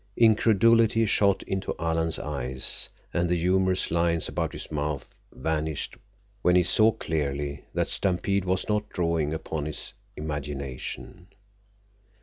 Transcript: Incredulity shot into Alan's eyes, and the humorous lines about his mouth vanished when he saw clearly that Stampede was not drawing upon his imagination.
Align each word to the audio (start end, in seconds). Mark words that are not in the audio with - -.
Incredulity 0.17 1.05
shot 1.05 1.43
into 1.43 1.75
Alan's 1.77 2.17
eyes, 2.17 2.89
and 3.13 3.29
the 3.29 3.35
humorous 3.37 3.91
lines 3.91 4.27
about 4.27 4.53
his 4.53 4.71
mouth 4.71 5.13
vanished 5.31 5.95
when 6.41 6.55
he 6.55 6.63
saw 6.63 6.91
clearly 6.91 7.65
that 7.75 7.87
Stampede 7.87 8.43
was 8.43 8.67
not 8.67 8.89
drawing 8.89 9.31
upon 9.31 9.67
his 9.67 9.93
imagination. 10.17 11.27